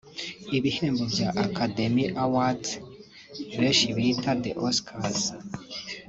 Ibihembo 0.57 1.03
bya 1.13 1.29
Academy 1.45 2.05
Awards 2.23 2.69
benshi 3.59 3.85
bita 3.95 4.31
The 4.43 4.51
Oscars 4.67 5.19